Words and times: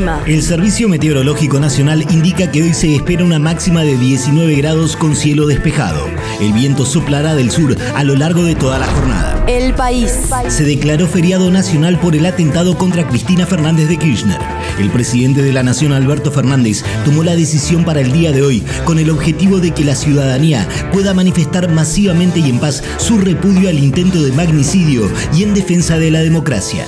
El 0.00 0.06
clima. 0.06 0.22
El 0.26 0.42
Servicio 0.42 0.88
Meteorológico 0.88 1.60
Nacional 1.60 2.06
indica 2.10 2.50
que 2.50 2.62
hoy 2.62 2.72
se 2.72 2.94
espera 2.94 3.22
una 3.22 3.38
máxima 3.38 3.82
de 3.82 3.98
19 3.98 4.54
grados 4.54 4.96
con 4.96 5.14
cielo 5.14 5.46
despejado. 5.46 6.06
El 6.40 6.54
viento 6.54 6.86
soplará 6.86 7.34
del 7.34 7.50
sur 7.50 7.76
a 7.94 8.04
lo 8.04 8.14
largo 8.16 8.44
de 8.44 8.54
toda 8.54 8.78
la 8.78 8.86
jornada. 8.86 9.44
El 9.46 9.74
país. 9.74 10.30
Se 10.48 10.64
declaró 10.64 11.06
feriado 11.06 11.50
nacional 11.50 11.98
por 12.00 12.16
el 12.16 12.24
atentado 12.24 12.78
contra 12.78 13.06
Cristina 13.06 13.46
Fernández 13.46 13.88
de 13.88 13.98
Kirchner. 13.98 14.38
El 14.78 14.90
presidente 14.90 15.42
de 15.42 15.52
la 15.52 15.62
Nación, 15.62 15.92
Alberto 15.92 16.30
Fernández, 16.30 16.82
tomó 17.04 17.22
la 17.22 17.36
decisión 17.36 17.84
para 17.84 18.00
el 18.00 18.12
día 18.12 18.32
de 18.32 18.42
hoy 18.42 18.62
con 18.84 18.98
el 18.98 19.10
objetivo 19.10 19.60
de 19.60 19.72
que 19.72 19.84
la 19.84 19.94
ciudadanía 19.94 20.66
pueda 20.92 21.12
manifestar 21.12 21.70
masivamente 21.70 22.40
y 22.40 22.48
en 22.48 22.58
paz 22.58 22.82
su 22.96 23.18
repudio 23.18 23.68
al 23.68 23.78
intento 23.78 24.22
de 24.22 24.32
magnicidio 24.32 25.10
y 25.34 25.42
en 25.42 25.52
defensa 25.52 25.98
de 25.98 26.10
la 26.10 26.20
democracia. 26.20 26.86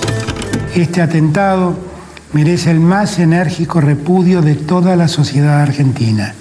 Este 0.73 1.01
atentado 1.01 1.92
merece 2.33 2.71
el 2.71 2.79
más 2.79 3.19
enérgico 3.19 3.79
repudio 3.79 4.41
de 4.41 4.55
toda 4.55 4.95
la 4.95 5.07
sociedad 5.07 5.61
argentina, 5.61 6.33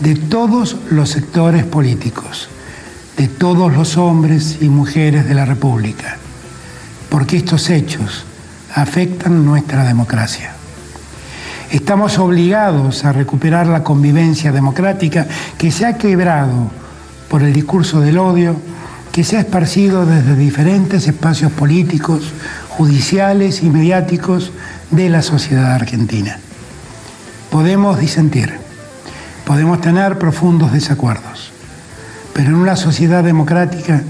de 0.00 0.16
todos 0.16 0.76
los 0.90 1.10
sectores 1.10 1.64
políticos, 1.64 2.48
de 3.16 3.28
todos 3.28 3.72
los 3.74 3.96
hombres 3.98 4.58
y 4.60 4.68
mujeres 4.68 5.28
de 5.28 5.34
la 5.34 5.44
República, 5.44 6.16
porque 7.10 7.36
estos 7.36 7.68
hechos 7.70 8.24
afectan 8.74 9.44
nuestra 9.44 9.84
democracia. 9.84 10.52
Estamos 11.70 12.18
obligados 12.18 13.04
a 13.04 13.12
recuperar 13.12 13.66
la 13.66 13.82
convivencia 13.82 14.52
democrática 14.52 15.26
que 15.58 15.70
se 15.70 15.84
ha 15.84 15.98
quebrado 15.98 16.70
por 17.28 17.42
el 17.42 17.52
discurso 17.52 18.00
del 18.00 18.18
odio 18.18 18.56
que 19.12 19.24
se 19.24 19.38
ha 19.38 19.40
esparcido 19.40 20.04
desde 20.04 20.36
diferentes 20.36 21.08
espacios 21.08 21.50
políticos, 21.50 22.32
judiciales 22.68 23.62
y 23.62 23.70
mediáticos 23.70 24.52
de 24.90 25.08
la 25.08 25.22
sociedad 25.22 25.72
argentina. 25.72 26.38
Podemos 27.50 27.98
disentir, 27.98 28.54
podemos 29.44 29.80
tener 29.80 30.18
profundos 30.18 30.72
desacuerdos, 30.72 31.50
pero 32.32 32.48
en 32.48 32.56
una 32.56 32.76
sociedad 32.76 33.24
democrática 33.24 34.02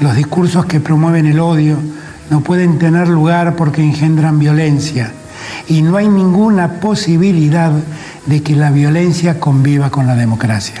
los 0.00 0.14
discursos 0.14 0.66
que 0.66 0.80
promueven 0.80 1.26
el 1.26 1.40
odio 1.40 1.76
no 2.30 2.40
pueden 2.40 2.78
tener 2.78 3.08
lugar 3.08 3.56
porque 3.56 3.82
engendran 3.82 4.38
violencia 4.38 5.12
y 5.66 5.82
no 5.82 5.96
hay 5.96 6.08
ninguna 6.08 6.80
posibilidad 6.80 7.72
de 8.26 8.42
que 8.42 8.54
la 8.54 8.70
violencia 8.70 9.40
conviva 9.40 9.90
con 9.90 10.06
la 10.06 10.14
democracia. 10.14 10.80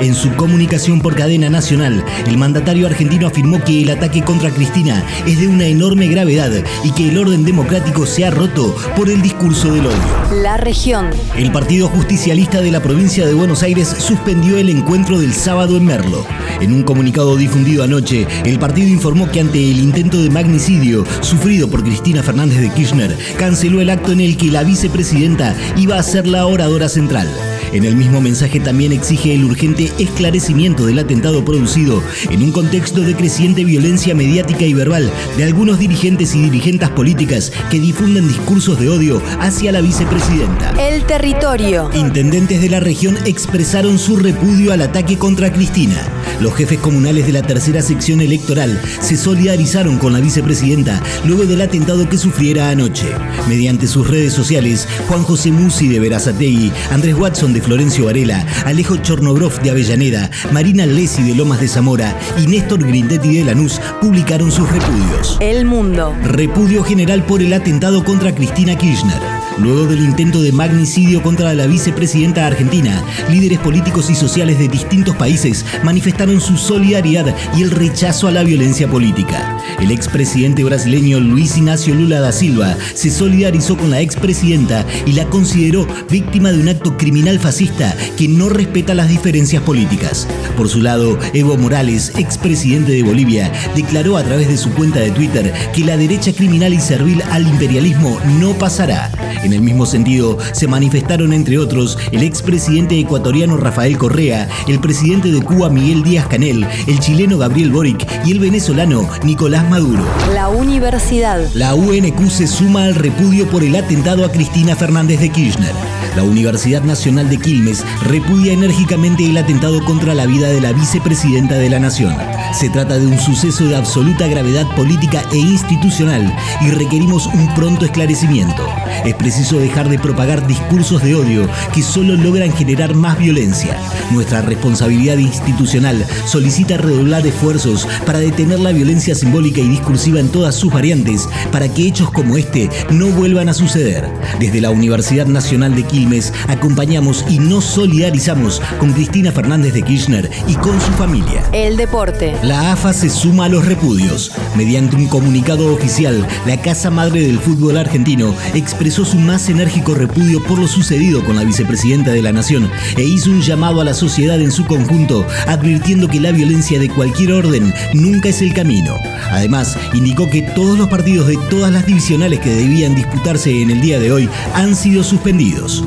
En 0.00 0.14
su 0.14 0.32
comunicación 0.36 1.00
por 1.00 1.16
cadena 1.16 1.50
nacional, 1.50 2.04
el 2.26 2.38
mandatario 2.38 2.86
argentino 2.86 3.26
afirmó 3.26 3.62
que 3.64 3.82
el 3.82 3.90
ataque 3.90 4.22
contra 4.22 4.50
Cristina 4.50 5.04
es 5.26 5.40
de 5.40 5.48
una 5.48 5.66
enorme 5.66 6.06
gravedad 6.06 6.52
y 6.84 6.92
que 6.92 7.08
el 7.08 7.18
orden 7.18 7.44
democrático 7.44 8.06
se 8.06 8.24
ha 8.24 8.30
roto 8.30 8.76
por 8.96 9.10
el 9.10 9.22
discurso 9.22 9.72
del 9.72 9.86
odio. 9.86 10.42
La 10.42 10.56
región. 10.56 11.10
El 11.36 11.50
Partido 11.50 11.88
Justicialista 11.88 12.60
de 12.60 12.70
la 12.70 12.80
provincia 12.80 13.26
de 13.26 13.34
Buenos 13.34 13.64
Aires 13.64 13.88
suspendió 13.98 14.56
el 14.58 14.68
encuentro 14.68 15.18
del 15.18 15.34
sábado 15.34 15.76
en 15.76 15.84
Merlo. 15.86 16.24
En 16.60 16.72
un 16.72 16.84
comunicado 16.84 17.36
difundido 17.36 17.82
anoche, 17.82 18.26
el 18.44 18.58
partido 18.60 18.88
informó 18.88 19.28
que 19.30 19.40
ante 19.40 19.58
el 19.58 19.78
intento 19.78 20.22
de 20.22 20.30
magnicidio 20.30 21.04
sufrido 21.22 21.68
por 21.68 21.82
Cristina 21.82 22.22
Fernández 22.22 22.60
de 22.60 22.70
Kirchner, 22.70 23.16
canceló 23.36 23.80
el 23.80 23.90
acto 23.90 24.12
en 24.12 24.20
el 24.20 24.36
que 24.36 24.52
la 24.52 24.62
vicepresidenta 24.62 25.56
iba 25.76 25.98
a 25.98 26.02
ser 26.04 26.26
la 26.26 26.46
oradora 26.46 26.88
central. 26.88 27.28
En 27.72 27.84
el 27.84 27.96
mismo 27.96 28.20
mensaje 28.20 28.60
también 28.60 28.92
exige 28.92 29.34
el 29.34 29.44
urgente 29.44 29.92
esclarecimiento 29.98 30.86
del 30.86 30.98
atentado 30.98 31.44
producido 31.44 32.02
en 32.30 32.42
un 32.42 32.50
contexto 32.50 33.02
de 33.02 33.14
creciente 33.14 33.64
violencia 33.64 34.14
mediática 34.14 34.64
y 34.64 34.72
verbal 34.72 35.10
de 35.36 35.44
algunos 35.44 35.78
dirigentes 35.78 36.34
y 36.34 36.40
dirigentes 36.42 36.88
políticas 36.90 37.52
que 37.70 37.78
difunden 37.78 38.26
discursos 38.26 38.80
de 38.80 38.88
odio 38.88 39.22
hacia 39.40 39.72
la 39.72 39.82
vicepresidenta. 39.82 40.70
El 40.80 41.04
territorio. 41.04 41.90
Intendentes 41.94 42.62
de 42.62 42.70
la 42.70 42.80
región 42.80 43.18
expresaron 43.26 43.98
su 43.98 44.16
repudio 44.16 44.72
al 44.72 44.82
ataque 44.82 45.18
contra 45.18 45.52
Cristina. 45.52 45.96
Los 46.40 46.54
jefes 46.54 46.78
comunales 46.78 47.26
de 47.26 47.32
la 47.32 47.42
tercera 47.42 47.82
sección 47.82 48.20
electoral 48.20 48.80
se 49.00 49.16
solidarizaron 49.16 49.98
con 49.98 50.12
la 50.12 50.20
vicepresidenta 50.20 51.02
luego 51.24 51.44
del 51.44 51.60
atentado 51.60 52.08
que 52.08 52.16
sufriera 52.16 52.70
anoche. 52.70 53.06
Mediante 53.48 53.86
sus 53.86 54.08
redes 54.08 54.32
sociales, 54.32 54.88
Juan 55.08 55.22
José 55.22 55.50
Musi 55.50 55.88
de 55.88 56.00
Verazategui, 56.00 56.72
Andrés 56.90 57.14
Watson 57.14 57.52
de 57.52 57.57
Florencio 57.60 58.06
Varela, 58.06 58.46
Alejo 58.64 58.96
Chornobrov 58.96 59.60
de 59.60 59.70
Avellaneda, 59.70 60.30
Marina 60.52 60.86
Lesi 60.86 61.22
de 61.22 61.34
Lomas 61.34 61.60
de 61.60 61.68
Zamora 61.68 62.16
y 62.38 62.46
Néstor 62.46 62.84
Grindetti 62.86 63.36
de 63.36 63.44
Lanús 63.44 63.80
publicaron 64.00 64.50
sus 64.50 64.70
repudios. 64.70 65.36
El 65.40 65.64
mundo. 65.64 66.14
Repudio 66.22 66.82
general 66.82 67.24
por 67.24 67.42
el 67.42 67.52
atentado 67.52 68.04
contra 68.04 68.34
Cristina 68.34 68.76
Kirchner. 68.76 69.37
Luego 69.60 69.86
del 69.86 70.00
intento 70.00 70.40
de 70.40 70.52
magnicidio 70.52 71.22
contra 71.22 71.52
la 71.52 71.66
vicepresidenta 71.66 72.46
argentina, 72.46 73.02
líderes 73.28 73.58
políticos 73.58 74.08
y 74.08 74.14
sociales 74.14 74.58
de 74.58 74.68
distintos 74.68 75.16
países 75.16 75.64
manifestaron 75.82 76.40
su 76.40 76.56
solidaridad 76.56 77.34
y 77.56 77.62
el 77.62 77.72
rechazo 77.72 78.28
a 78.28 78.30
la 78.30 78.44
violencia 78.44 78.88
política. 78.88 79.58
El 79.80 79.90
expresidente 79.90 80.62
brasileño 80.62 81.18
Luis 81.18 81.56
Ignacio 81.56 81.94
Lula 81.94 82.20
da 82.20 82.30
Silva 82.30 82.76
se 82.94 83.10
solidarizó 83.10 83.76
con 83.76 83.90
la 83.90 84.00
expresidenta 84.00 84.86
y 85.06 85.12
la 85.12 85.28
consideró 85.28 85.86
víctima 86.08 86.52
de 86.52 86.60
un 86.60 86.68
acto 86.68 86.96
criminal 86.96 87.38
fascista 87.40 87.96
que 88.16 88.28
no 88.28 88.48
respeta 88.48 88.94
las 88.94 89.08
diferencias 89.08 89.62
políticas. 89.62 90.28
Por 90.56 90.68
su 90.68 90.82
lado, 90.82 91.18
Evo 91.34 91.56
Morales, 91.56 92.12
expresidente 92.16 92.92
de 92.92 93.02
Bolivia, 93.02 93.52
declaró 93.74 94.16
a 94.16 94.22
través 94.22 94.48
de 94.48 94.56
su 94.56 94.70
cuenta 94.70 95.00
de 95.00 95.10
Twitter 95.10 95.52
que 95.74 95.84
la 95.84 95.96
derecha 95.96 96.32
criminal 96.32 96.72
y 96.72 96.80
servil 96.80 97.22
al 97.30 97.46
imperialismo 97.46 98.20
no 98.38 98.52
pasará. 98.52 99.10
En 99.48 99.54
el 99.54 99.62
mismo 99.62 99.86
sentido, 99.86 100.36
se 100.52 100.68
manifestaron 100.68 101.32
entre 101.32 101.56
otros 101.56 101.96
el 102.12 102.22
expresidente 102.22 103.00
ecuatoriano 103.00 103.56
Rafael 103.56 103.96
Correa, 103.96 104.46
el 104.66 104.78
presidente 104.78 105.32
de 105.32 105.40
Cuba 105.40 105.70
Miguel 105.70 106.02
Díaz 106.02 106.26
Canel, 106.26 106.66
el 106.86 106.98
chileno 106.98 107.38
Gabriel 107.38 107.72
Boric 107.72 108.06
y 108.26 108.32
el 108.32 108.40
venezolano 108.40 109.08
Nicolás 109.24 109.66
Maduro. 109.70 110.04
La 110.34 110.50
universidad. 110.50 111.48
La 111.54 111.74
UNQ 111.74 112.28
se 112.28 112.46
suma 112.46 112.84
al 112.84 112.94
repudio 112.94 113.48
por 113.48 113.64
el 113.64 113.74
atentado 113.74 114.22
a 114.26 114.30
Cristina 114.30 114.76
Fernández 114.76 115.18
de 115.18 115.30
Kirchner. 115.30 115.97
La 116.16 116.22
Universidad 116.22 116.82
Nacional 116.82 117.28
de 117.28 117.38
Quilmes 117.38 117.84
repudia 118.02 118.52
enérgicamente 118.52 119.24
el 119.24 119.36
atentado 119.36 119.84
contra 119.84 120.14
la 120.14 120.26
vida 120.26 120.48
de 120.48 120.60
la 120.60 120.72
vicepresidenta 120.72 121.54
de 121.56 121.70
la 121.70 121.78
Nación. 121.78 122.16
Se 122.58 122.70
trata 122.70 122.98
de 122.98 123.06
un 123.06 123.18
suceso 123.18 123.66
de 123.66 123.76
absoluta 123.76 124.26
gravedad 124.26 124.66
política 124.74 125.22
e 125.32 125.36
institucional 125.36 126.34
y 126.60 126.70
requerimos 126.70 127.26
un 127.26 127.54
pronto 127.54 127.84
esclarecimiento. 127.84 128.66
Es 129.04 129.14
preciso 129.14 129.58
dejar 129.58 129.88
de 129.88 129.98
propagar 129.98 130.46
discursos 130.46 131.02
de 131.02 131.14
odio 131.14 131.48
que 131.72 131.82
solo 131.82 132.16
logran 132.16 132.52
generar 132.52 132.94
más 132.94 133.18
violencia. 133.18 133.76
Nuestra 134.10 134.40
responsabilidad 134.42 135.18
institucional 135.18 136.04
solicita 136.26 136.78
redoblar 136.78 137.26
esfuerzos 137.26 137.86
para 138.06 138.18
detener 138.18 138.60
la 138.60 138.72
violencia 138.72 139.14
simbólica 139.14 139.60
y 139.60 139.68
discursiva 139.68 140.18
en 140.18 140.30
todas 140.30 140.54
sus 140.54 140.72
variantes 140.72 141.28
para 141.52 141.68
que 141.68 141.86
hechos 141.86 142.10
como 142.10 142.36
este 142.36 142.70
no 142.90 143.08
vuelvan 143.08 143.48
a 143.48 143.54
suceder. 143.54 144.08
Desde 144.40 144.60
la 144.60 144.70
Universidad 144.70 145.26
Nacional 145.26 145.74
de 145.74 145.84
Quilmes 145.84 145.97
acompañamos 146.46 147.24
y 147.28 147.38
nos 147.40 147.64
solidarizamos 147.64 148.62
con 148.78 148.92
Cristina 148.92 149.32
Fernández 149.32 149.74
de 149.74 149.82
Kirchner 149.82 150.30
y 150.46 150.54
con 150.54 150.80
su 150.80 150.92
familia. 150.92 151.42
El 151.52 151.76
deporte. 151.76 152.36
La 152.42 152.72
AFA 152.72 152.92
se 152.92 153.10
suma 153.10 153.46
a 153.46 153.48
los 153.48 153.66
repudios. 153.66 154.30
Mediante 154.56 154.94
un 154.94 155.08
comunicado 155.08 155.72
oficial, 155.74 156.24
la 156.46 156.60
Casa 156.60 156.90
Madre 156.90 157.22
del 157.22 157.40
Fútbol 157.40 157.78
Argentino 157.78 158.32
expresó 158.54 159.04
su 159.04 159.18
más 159.18 159.48
enérgico 159.48 159.94
repudio 159.94 160.40
por 160.44 160.58
lo 160.58 160.68
sucedido 160.68 161.24
con 161.24 161.34
la 161.34 161.44
vicepresidenta 161.44 162.12
de 162.12 162.22
la 162.22 162.32
Nación 162.32 162.70
e 162.96 163.02
hizo 163.02 163.30
un 163.30 163.42
llamado 163.42 163.80
a 163.80 163.84
la 163.84 163.94
sociedad 163.94 164.40
en 164.40 164.52
su 164.52 164.66
conjunto, 164.66 165.26
advirtiendo 165.48 166.06
que 166.06 166.20
la 166.20 166.30
violencia 166.30 166.78
de 166.78 166.90
cualquier 166.90 167.32
orden 167.32 167.74
nunca 167.92 168.28
es 168.28 168.40
el 168.40 168.54
camino. 168.54 168.94
Además, 169.30 169.76
indicó 169.94 170.30
que 170.30 170.42
todos 170.42 170.78
los 170.78 170.88
partidos 170.88 171.26
de 171.26 171.36
todas 171.50 171.72
las 171.72 171.86
divisionales 171.86 172.38
que 172.38 172.54
debían 172.54 172.94
disputarse 172.94 173.62
en 173.62 173.70
el 173.70 173.80
día 173.80 173.98
de 173.98 174.12
hoy 174.12 174.28
han 174.54 174.76
sido 174.76 175.02
suspendidos. 175.02 175.84